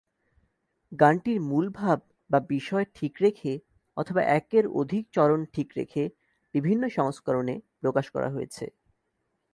[0.91, 3.53] গানটির মূলভাব/বিষয় ঠিক রেখে
[3.97, 6.03] অথবা একের অধিক চরণ ঠিক রেখে
[6.53, 8.65] বিভিন্ন সংস্করণে প্রকাশ করা হয়েছে।